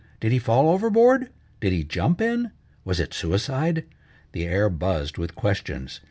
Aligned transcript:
"Did 0.19 0.31
he 0.31 0.39
fall 0.39 0.67
overboard!" 0.67 1.29
"Did 1.59 1.73
he 1.73 1.83
jump 1.83 2.21
in?" 2.21 2.49
"Was 2.83 2.99
it 2.99 3.13
suicide?" 3.13 3.85
The 4.31 4.45
air 4.47 4.67
buzzed 4.67 5.19
with 5.19 5.35
questions. 5.35 5.99